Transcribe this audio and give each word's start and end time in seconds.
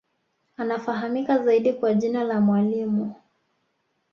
Anafahamika 0.57 1.37
zaidi 1.37 1.73
kwa 1.73 1.93
jina 1.93 2.23
la 2.23 2.41
Mwalimu 2.41 3.15